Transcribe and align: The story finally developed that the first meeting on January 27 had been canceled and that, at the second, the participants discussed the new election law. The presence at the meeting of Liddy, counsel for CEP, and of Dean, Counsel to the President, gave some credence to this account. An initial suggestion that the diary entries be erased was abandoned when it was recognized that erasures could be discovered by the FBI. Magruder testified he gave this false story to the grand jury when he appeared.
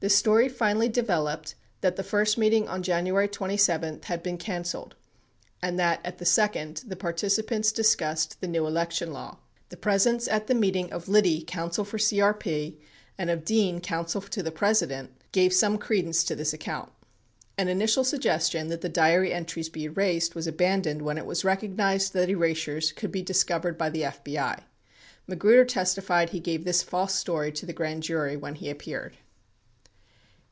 The 0.00 0.10
story 0.10 0.50
finally 0.50 0.90
developed 0.90 1.54
that 1.80 1.96
the 1.96 2.02
first 2.02 2.36
meeting 2.36 2.68
on 2.68 2.82
January 2.82 3.26
27 3.28 4.02
had 4.04 4.22
been 4.22 4.36
canceled 4.36 4.94
and 5.62 5.78
that, 5.78 6.00
at 6.04 6.18
the 6.18 6.26
second, 6.26 6.82
the 6.86 6.94
participants 6.96 7.72
discussed 7.72 8.42
the 8.42 8.46
new 8.46 8.66
election 8.66 9.10
law. 9.14 9.38
The 9.70 9.78
presence 9.78 10.28
at 10.28 10.48
the 10.48 10.54
meeting 10.54 10.92
of 10.92 11.08
Liddy, 11.08 11.42
counsel 11.42 11.82
for 11.82 11.98
CEP, 11.98 12.76
and 13.16 13.30
of 13.30 13.46
Dean, 13.46 13.80
Counsel 13.80 14.20
to 14.20 14.42
the 14.42 14.50
President, 14.52 15.12
gave 15.32 15.54
some 15.54 15.78
credence 15.78 16.24
to 16.24 16.36
this 16.36 16.52
account. 16.52 16.92
An 17.56 17.68
initial 17.68 18.04
suggestion 18.04 18.68
that 18.68 18.82
the 18.82 18.90
diary 18.90 19.32
entries 19.32 19.70
be 19.70 19.84
erased 19.84 20.34
was 20.34 20.46
abandoned 20.46 21.00
when 21.02 21.16
it 21.16 21.26
was 21.26 21.42
recognized 21.42 22.12
that 22.12 22.28
erasures 22.28 22.92
could 22.92 23.10
be 23.10 23.22
discovered 23.22 23.78
by 23.78 23.88
the 23.88 24.02
FBI. 24.02 24.60
Magruder 25.26 25.64
testified 25.64 26.30
he 26.30 26.38
gave 26.38 26.64
this 26.66 26.82
false 26.82 27.14
story 27.14 27.50
to 27.52 27.64
the 27.64 27.72
grand 27.72 28.02
jury 28.02 28.36
when 28.36 28.56
he 28.56 28.68
appeared. 28.68 29.16